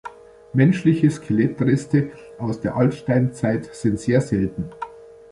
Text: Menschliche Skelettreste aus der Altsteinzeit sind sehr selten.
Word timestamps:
Menschliche 0.53 1.11
Skelettreste 1.11 2.09
aus 2.39 2.59
der 2.59 2.75
Altsteinzeit 2.75 3.65
sind 3.75 3.99
sehr 3.99 4.19
selten. 4.21 4.71